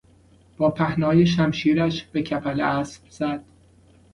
با 0.57 0.69
پهنای 0.69 1.25
شمشیرش 1.25 2.03
به 2.07 2.23
کپل 2.23 2.61
اسب 2.61 3.09
زد. 3.09 3.43